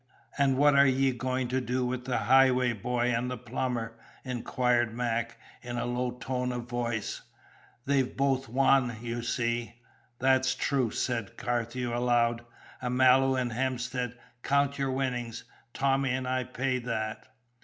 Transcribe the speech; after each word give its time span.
"And 0.35 0.57
what 0.57 0.73
are 0.73 0.87
ye 0.87 1.11
going 1.11 1.47
to 1.49 1.61
do 1.61 1.85
with 1.85 2.05
the 2.05 2.17
Highway 2.17 2.73
boy 2.73 3.13
and 3.13 3.29
the 3.29 3.37
plumber?" 3.37 3.99
inquired 4.25 4.95
Mac, 4.95 5.37
in 5.61 5.77
a 5.77 5.85
low 5.85 6.09
tone 6.09 6.51
of 6.51 6.63
voice. 6.63 7.21
"They've 7.85 8.17
both 8.17 8.49
wan, 8.49 8.97
ye 8.99 9.21
see." 9.21 9.75
"That's 10.17 10.55
true!" 10.55 10.89
said 10.89 11.37
Carthew 11.37 11.95
aloud. 11.95 12.43
"Amalu 12.81 13.39
and 13.39 13.51
Hemstead, 13.51 14.17
count 14.41 14.79
your 14.79 14.89
winnings; 14.91 15.43
Tommy 15.71 16.09
and 16.13 16.27
I 16.27 16.45
pay 16.45 16.79
that." 16.79 17.27